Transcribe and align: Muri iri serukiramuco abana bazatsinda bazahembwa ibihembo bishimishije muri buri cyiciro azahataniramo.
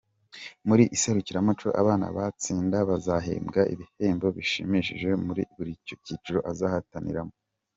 Muri 0.67 0.83
iri 0.85 0.99
serukiramuco 1.03 1.67
abana 1.81 2.05
bazatsinda 2.15 2.77
bazahembwa 2.89 3.61
ibihembo 3.73 4.27
bishimishije 4.35 5.09
muri 5.25 5.41
buri 5.55 5.71
cyiciro 5.85 6.39
azahataniramo. 6.51 7.33